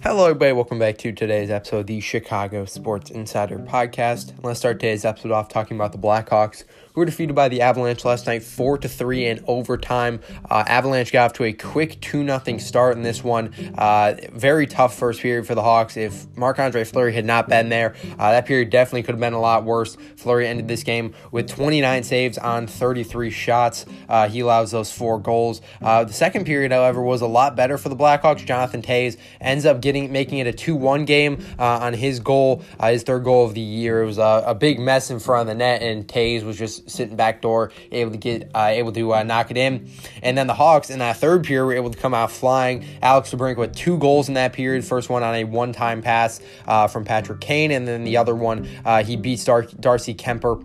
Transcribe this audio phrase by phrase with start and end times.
[0.00, 0.52] Hello, everybody.
[0.52, 4.32] Welcome back to today's episode of the Chicago Sports Insider Podcast.
[4.44, 6.62] Let's start today's episode off talking about the Blackhawks,
[6.92, 10.20] who were defeated by the Avalanche last night, four to three in overtime.
[10.48, 13.52] Uh, Avalanche got off to a quick two 0 start in this one.
[13.76, 15.96] Uh, very tough first period for the Hawks.
[15.96, 19.32] If Marc Andre Fleury had not been there, uh, that period definitely could have been
[19.32, 19.96] a lot worse.
[20.16, 23.84] Fleury ended this game with 29 saves on 33 shots.
[24.08, 25.60] Uh, he allows those four goals.
[25.82, 28.46] Uh, the second period, however, was a lot better for the Blackhawks.
[28.46, 32.62] Jonathan Toews ends up getting getting making it a 2-1 game uh, on his goal,
[32.78, 34.02] uh, his third goal of the year.
[34.02, 37.16] It was a, big mess in front of the net, and Toews was just sitting
[37.16, 39.88] back door, able to get uh, able to knock it in.
[40.22, 42.84] And then the Hawks in that third period were able to come out flying.
[43.00, 44.84] Alex DeBrincat with two goals in that period.
[44.84, 46.40] First one on a one-time pass
[46.90, 48.68] from Patrick Kane, and then the other one
[49.04, 50.64] he beats Dar- Darcy Kuemper.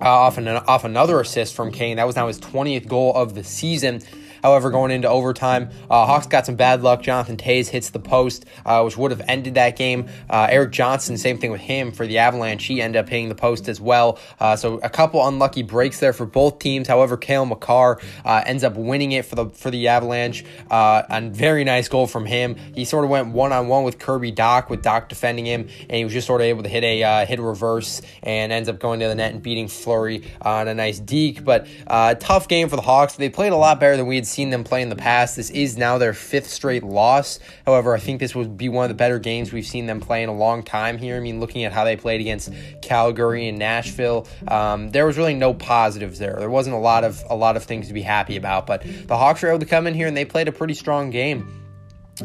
[0.00, 1.96] Uh, off, an, off another assist from Kane.
[1.96, 4.00] That was now his 20th goal of the season.
[4.42, 7.02] However, going into overtime, uh, Hawks got some bad luck.
[7.02, 10.08] Jonathan Toews hits the post, uh, which would have ended that game.
[10.30, 12.64] Uh, Erik Johnson, same thing with him for the Avalanche.
[12.64, 14.18] He ended up hitting the post as well.
[14.38, 16.88] Uh, so a couple unlucky breaks there for both teams.
[16.88, 20.44] However, Cale Makar uh, ends up winning it for the for the Avalanche.
[20.70, 22.56] A very nice goal from him.
[22.74, 25.92] He sort of went one on one with Kirby Dach, with Dach defending him, and
[25.92, 28.78] he was just sort of able to hit a hit a reverse and ends up
[28.78, 31.44] going to the net and beating Fleury on a nice deke.
[31.44, 31.66] But
[32.20, 33.16] tough game for the Hawks.
[33.16, 35.36] They played a lot better than we had seen them play in the past.
[35.36, 37.38] This is now their fifth straight loss.
[37.66, 40.22] However, I think this would be one of the better games we've seen them play
[40.22, 41.16] in a long time here.
[41.16, 45.34] I mean, looking at how they played against Calgary and Nashville, um, there was really
[45.34, 46.36] no positives there.
[46.38, 48.66] There wasn't a lot of a lot of things to be happy about.
[48.66, 51.10] But the Hawks were able to come in here and they played a pretty strong
[51.10, 51.67] game.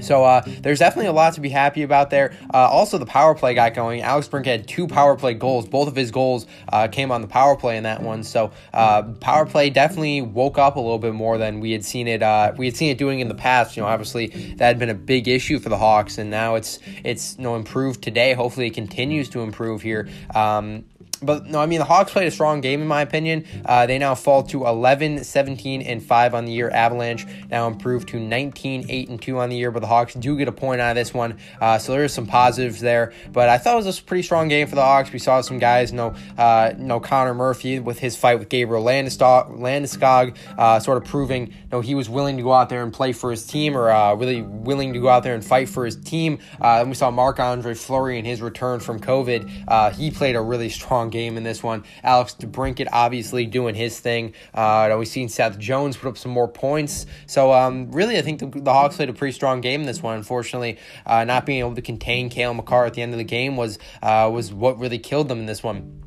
[0.00, 2.36] So uh, there's definitely a lot to be happy about there.
[2.52, 4.02] Uh, also, the power play got going.
[4.02, 5.68] Alex Brink had two power play goals.
[5.68, 8.22] Both of his goals uh, came on the power play in that one.
[8.22, 12.08] So uh, power play definitely woke up a little bit more than we had seen
[12.08, 12.22] it.
[12.22, 13.76] Uh, we had seen it doing in the past.
[13.76, 16.78] You know, obviously that had been a big issue for the Hawks, and now it's
[17.04, 18.34] it's you know improved today.
[18.34, 20.08] Hopefully, it continues to improve here.
[20.34, 20.84] Um,
[21.22, 23.46] but no, I mean, the Hawks played a strong game, in my opinion.
[23.64, 26.70] Uh, they now fall to 11, 17, and 5 on the year.
[26.70, 30.36] Avalanche now improved to 19, 8, and 2 on the year, but the Hawks do
[30.36, 31.38] get a point out of this one.
[31.60, 33.12] Uh, so there is some positives there.
[33.32, 35.12] But I thought it was a pretty strong game for the Hawks.
[35.12, 38.48] We saw some guys, you know, uh, you know Connor Murphy with his fight with
[38.48, 42.82] Gabriel Landeskog, uh, sort of proving you know, he was willing to go out there
[42.82, 45.68] and play for his team or uh, really willing to go out there and fight
[45.68, 46.38] for his team.
[46.60, 49.64] Uh, we saw Marc Andre Fleury in his return from COVID.
[49.68, 51.84] Uh, he played a really strong game in this one.
[52.02, 54.34] Alex DeBrincat obviously doing his thing.
[54.54, 57.06] Uh, we've seen Seth Jones put up some more points.
[57.26, 60.02] So um, really, I think the, the, Hawks played a pretty strong game in this
[60.02, 60.16] one.
[60.16, 63.56] Unfortunately, uh, not being able to contain Cale Makar at the end of the game
[63.56, 65.99] was uh, was what really killed them in this one.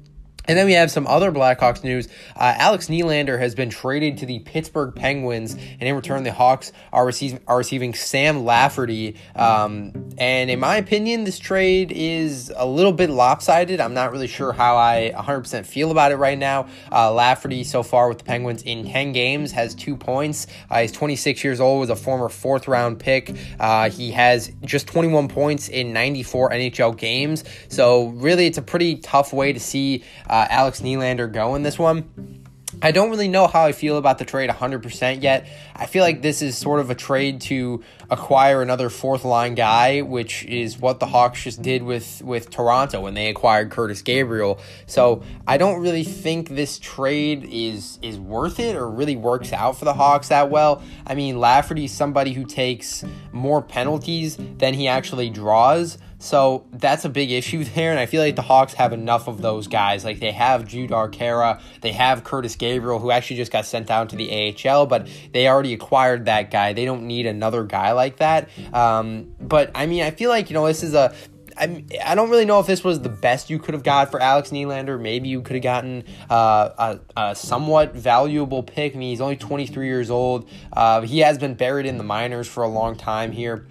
[0.46, 2.08] And then we have some other Blackhawks news.
[2.36, 6.74] Uh, Alex Nylander has been traded to the Pittsburgh Penguins, and in return, the Hawks
[6.92, 9.16] are receiving are receiving Sam Lafferty.
[9.36, 13.80] Um, and in my opinion, this trade is a little bit lopsided.
[13.80, 16.68] I'm not really sure how I 100% feel about it right now.
[16.92, 20.48] Uh, Lafferty, so far with the Penguins in 10 games, has two points.
[20.70, 23.36] Uh, he's 26 years old, was a former fourth round pick.
[23.60, 27.44] Uh, he has just 21 points in 94 NHL games.
[27.70, 31.78] So really, it's a pretty tough way to see uh, Alex Nylander go in this
[31.78, 32.44] one.
[32.82, 35.48] I don't really know how I feel about the trade 100% yet.
[35.76, 40.02] I feel like this is sort of a trade to acquire another fourth line guy,
[40.02, 44.60] which is what the Hawks just did with, with Toronto when they acquired Curtis Gabriel.
[44.88, 49.78] So I don't really think this trade is is worth it or really works out
[49.78, 50.82] for the Hawks that well.
[51.06, 56.00] I mean, Lafferty's somebody who takes more penalties than he actually draws.
[56.24, 59.42] So that's a big issue there, and I feel like the Hawks have enough of
[59.42, 60.06] those guys.
[60.06, 64.08] Like they have Jujhar Khaira, they have Curtis Gabriel, who actually just got sent down
[64.08, 66.72] to the AHL, but they already acquired that guy.
[66.72, 68.48] They don't need another guy like that.
[68.74, 71.14] Um, but I mean, I feel like you know this is a
[71.58, 74.22] I, I don't really know if this was the best you could have got for
[74.22, 75.00] Alex Nylander.
[75.00, 78.96] Maybe you could have gotten uh, a, a, somewhat valuable pick.
[78.96, 80.50] I mean, he's only 23 years old.
[80.72, 83.68] Uh, he has been buried in the minors for a long time here.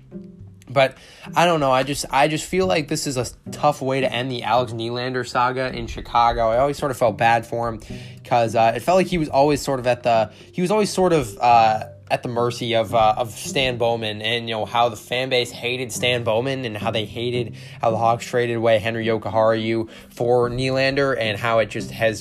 [0.72, 0.96] But
[1.34, 1.72] I don't know.
[1.72, 4.72] I just I just feel like this is a tough way to end the Alex
[4.72, 6.48] Nylander saga in Chicago.
[6.48, 7.80] I always sort of felt bad for him
[8.22, 10.90] because uh, it felt like he was always sort of at the he was always
[10.90, 14.88] sort of uh, at the mercy of uh, of Stan Bowman and you know how
[14.88, 18.78] the fan base hated Stan Bowman and how they hated how the Hawks traded away
[18.78, 22.20] Henri Jokiharju for Nylander and how it just has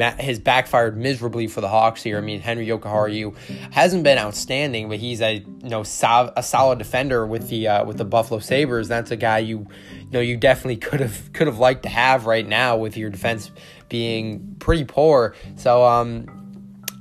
[0.00, 2.18] has backfired miserably for the Hawks here.
[2.18, 3.36] I mean Henri Jokiharju
[3.72, 7.84] hasn't been outstanding, but he's a you know sol- a solid defender with the uh,
[7.84, 8.88] with the Buffalo Sabres.
[8.88, 9.66] That's a guy you
[10.00, 13.10] you know you definitely could have could have liked to have right now with your
[13.10, 13.50] defense
[13.88, 15.34] being pretty poor.
[15.56, 16.47] So um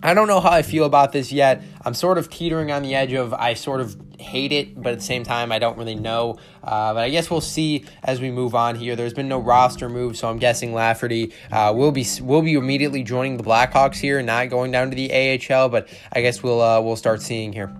[0.04, 1.64] I don't know how I feel about this yet.
[1.84, 5.00] I'm sort of teetering on the edge of I sort of hate it, but at
[5.00, 6.38] the same time, I don't really know.
[6.64, 8.96] Uh, but I guess we'll see as we move on here.
[8.96, 13.04] There's been no roster move, so I'm guessing Lafferty uh, will be will be immediately
[13.04, 15.70] joining the Blackhawks here, not going down to the AHL.
[15.70, 17.76] But I guess we'll uh, we'll start seeing here.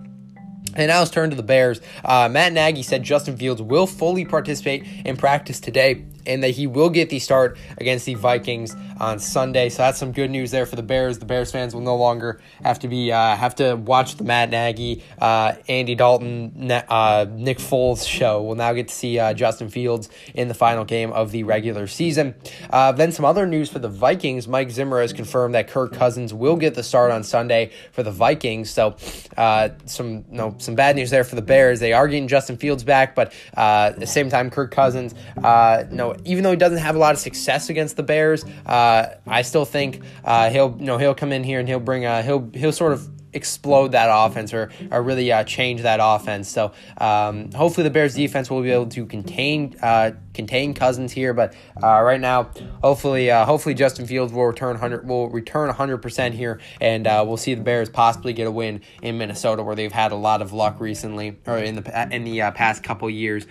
[0.78, 1.80] And now let's turn to the Bears.
[2.04, 6.66] Uh, Matt Nagy said Justin Fields will fully participate in practice today and that he
[6.66, 9.70] will get the start against the Vikings on Sunday.
[9.70, 11.18] So that's some good news there for the Bears.
[11.18, 14.50] The Bears fans will no longer have to be uh, have to watch the Matt
[14.50, 18.42] Nagy, uh, Andy Dalton, uh, Nick Foles show.
[18.42, 21.86] We'll now get to see uh, Justin Fields in the final game of the regular
[21.86, 22.34] season.
[22.70, 24.46] Uh, then some other news for the Vikings.
[24.46, 28.12] Mike Zimmer has confirmed that Kirk Cousins will get the start on Sunday for the
[28.12, 28.70] Vikings.
[28.70, 28.96] So
[29.36, 31.80] uh, some no some bad news there for the Bears.
[31.80, 36.44] They are getting Justin Fields back, but at the same time, Kirk Cousins, no even
[36.44, 40.02] though he doesn't have a lot of success against the Bears, uh, I still think
[40.24, 42.92] uh, he'll you know he'll come in here and he'll bring a he'll he'll sort
[42.92, 46.48] of explode that offense or, or really uh, change that offense.
[46.48, 51.34] So um, hopefully the Bears defense will be able to contain uh, contain Cousins here.
[51.34, 52.50] But uh, right now,
[52.82, 57.24] hopefully uh, hopefully Justin Fields will return hundred will return hundred percent here, and uh,
[57.26, 60.42] we'll see the Bears possibly get a win in Minnesota where they've had a lot
[60.42, 63.46] of luck recently or in the in the uh, past couple years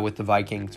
[0.00, 0.76] with the Vikings.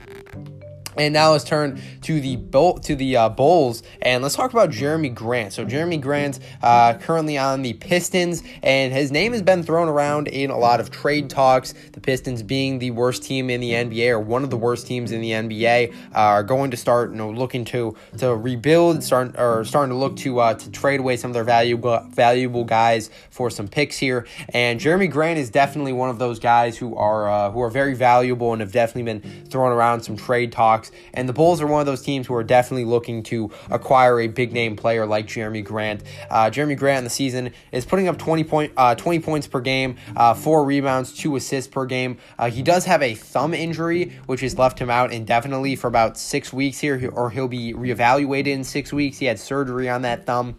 [0.98, 4.69] And now let's turn to the Bull, to the uh, Bulls and let's talk about
[4.69, 5.54] Jerami Grant.
[5.54, 10.28] So Jerami Grant uh, currently on the Pistons, and his name has been thrown around
[10.28, 11.74] in a lot of trade talks.
[11.94, 15.12] The Pistons being the worst team in the NBA or one of the worst teams
[15.12, 19.36] in the NBA uh, are going to start, you know, looking to to rebuild, start
[19.38, 23.10] or starting to look to uh, to trade away some of their valuable valuable guys
[23.30, 24.25] for some picks here.
[24.50, 27.94] And Jerami Grant is definitely one of those guys who are uh, who are very
[27.94, 30.82] valuable and have definitely been thrown around some trade talks.
[31.13, 34.27] And the Bulls are one of those teams who are definitely looking to acquire a
[34.27, 36.03] big name player like Jerami Grant.
[36.30, 39.62] Uh, Jerami Grant in the season is putting up 20, point, uh, 20 points per
[39.62, 42.18] game, uh, four rebounds, two assists per game.
[42.38, 46.18] Uh, he does have a thumb injury, which has left him out indefinitely for about
[46.18, 49.18] six weeks here, or he'll be reevaluated in six weeks.
[49.18, 50.57] He had surgery on that thumb.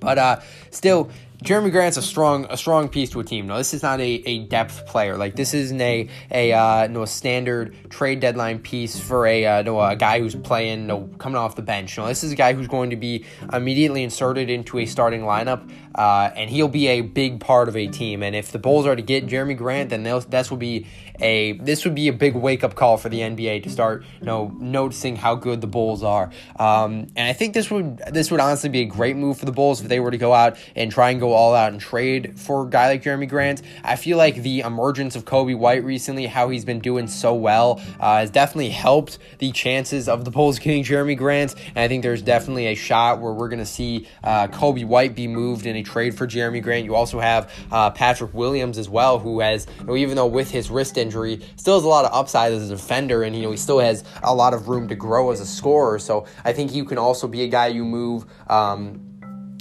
[0.00, 0.40] But uh,
[0.70, 1.10] still,
[1.44, 3.46] Jerami Grant's a strong a strong piece to a team.
[3.46, 5.18] No, this is not a, a depth player.
[5.18, 9.78] Like this isn't a a uh, no standard trade deadline piece for a uh, no
[9.78, 11.98] a guy who's playing no coming off the bench.
[11.98, 15.70] No, this is a guy who's going to be immediately inserted into a starting lineup,
[15.94, 18.22] uh, and he'll be a big part of a team.
[18.22, 20.86] And if the Bulls are to get Jerami Grant, then this will be
[21.20, 24.26] a this would be a big wake up call for the NBA to start you
[24.26, 26.30] know noticing how good the Bulls are.
[26.58, 29.52] Um, and I think this would this would honestly be a great move for the
[29.52, 32.38] Bulls if they were to go out and try and go all out and trade
[32.38, 33.62] for a guy like Jerami Grant.
[33.82, 37.80] I feel like the emergence of Coby White recently, how he's been doing so well,
[38.00, 41.54] uh, has definitely helped the chances of the Bulls getting Jerami Grant.
[41.68, 45.14] And I think there's definitely a shot where we're going to see uh, Coby White
[45.14, 46.84] be moved in a trade for Jerami Grant.
[46.84, 50.50] You also have uh, Patrick Williams as well, who has, you know, even though with
[50.50, 53.50] his wrist injury, still has a lot of upside as a defender, and you know
[53.50, 55.98] he still has a lot of room to grow as a scorer.
[55.98, 58.26] So I think you can also be a guy you move.
[58.48, 59.13] Um,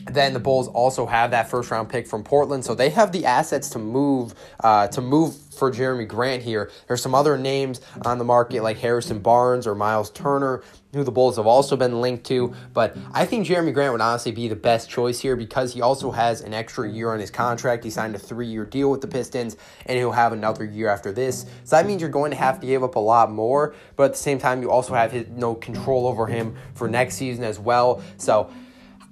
[0.05, 3.25] then the Bulls also have that first round pick from Portland, so they have the
[3.25, 6.71] assets to move uh, to move for Jerami Grant here.
[6.87, 10.63] There's some other names on the market like Harrison Barnes or Miles Turner,
[10.93, 12.53] who the Bulls have also been linked to.
[12.73, 16.11] But I think Jerami Grant would honestly be the best choice here because he also
[16.11, 17.83] has an extra year on his contract.
[17.83, 19.55] He signed a three year deal with the Pistons,
[19.85, 21.45] and he'll have another year after this.
[21.63, 24.11] So that means you're going to have to give up a lot more, but at
[24.13, 27.59] the same time, you also have his, no control over him for next season as
[27.59, 28.01] well.
[28.17, 28.51] So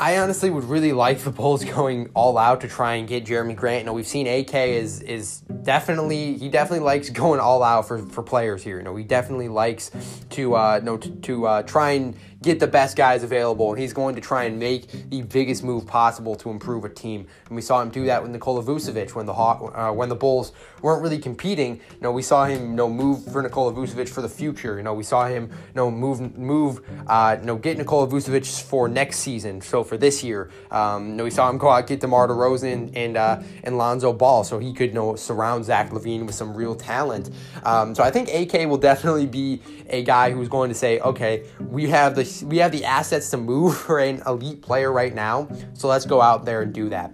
[0.01, 3.55] I honestly would really like the Bulls going all out to try and get Jerami
[3.55, 3.81] Grant.
[3.81, 7.99] You know, we've seen AK is is definitely he definitely likes going all out for,
[7.99, 8.77] for players here.
[8.77, 9.91] You know, he definitely likes
[10.31, 13.93] to uh, know to, to uh, try and get the best guys available, and he's
[13.93, 17.27] going to try and make the biggest move possible to improve a team.
[17.47, 20.15] And we saw him do that with Nikola Vucevic when the Haw- uh, when the
[20.15, 21.75] Bulls weren't really competing.
[21.75, 24.77] You know, we saw him you know move for Nikola Vucevic for the future.
[24.77, 28.61] You know, we saw him you know move move uh, you know get Nikola Vucevic
[28.63, 29.61] for next season.
[29.61, 32.91] So for this year, um, you know, we saw him go out get DeMar DeRozan
[32.95, 36.55] and uh, and Lonzo Ball, so he could you know surround Zach LaVine with some
[36.55, 37.29] real talent.
[37.63, 41.43] Um, so I think AK will definitely be a guy who's going to say, okay,
[41.59, 45.47] we have the we have the assets to move for an elite player right now.
[45.73, 47.11] So let's go out there and do that.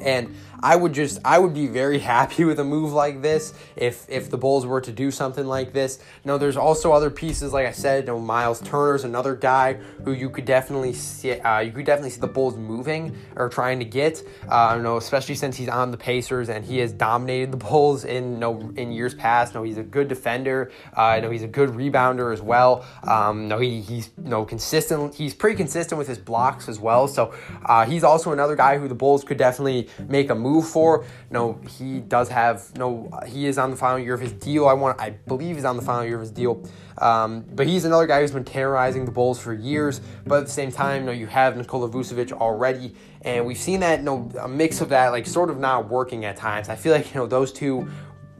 [0.00, 4.08] And I would just I would be very happy with a move like this if
[4.08, 5.98] if the Bulls were to do something like this.
[6.24, 8.04] Know, there's also other pieces like I said.
[8.04, 9.74] You know, Miles Turner's another guy
[10.04, 11.32] who you could definitely see.
[11.32, 14.22] Uh, you could definitely see the Bulls moving or trying to get.
[14.48, 18.32] Uh, know, especially since he's on the Pacers and he has dominated the Bulls in
[18.32, 19.54] you know, in years past.
[19.54, 20.70] You know, he's a good defender.
[20.96, 22.84] Uh, know, he's a good rebounder as well.
[23.04, 25.14] Um, you know, he, he's you know consistent.
[25.14, 27.08] He's pretty consistent with his blocks as well.
[27.08, 31.04] So uh, he's also another guy who the Bulls could definitely make a move for.
[31.30, 33.08] no, he does have no.
[33.26, 34.66] He is on the final year of his deal.
[34.66, 35.00] I want.
[35.00, 36.64] I believe he's on the final year of his deal.
[36.98, 40.00] Um, but he's another guy who's been terrorizing the Bulls for years.
[40.26, 43.80] But at the same time, you know, you have Nikola Vucevic already, and we've seen
[43.80, 46.68] that, you know, a mix of that, like sort of not working at times.
[46.68, 47.88] I feel like you know those two,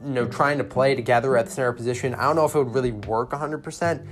[0.03, 2.13] you know, trying to play together at the center position.
[2.13, 4.05] I don't know if it would really work 100 percent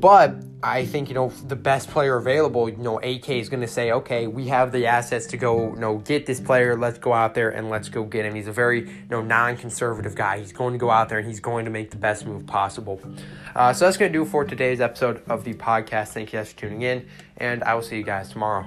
[0.00, 3.68] but I think, you know, the best player available, you know, AK is going to
[3.68, 6.76] say, okay, we have the assets to go, you know, get this player.
[6.76, 8.34] Let's go out there and let's go get him.
[8.34, 10.38] He's a very, you know, non conservative guy.
[10.38, 13.00] He's going to go out there and he's going to make the best move possible.
[13.54, 16.08] Uh, so that's going to do for today's episode of the podcast.
[16.08, 17.06] Thank you guys for tuning in,
[17.38, 18.66] and I will see you guys tomorrow.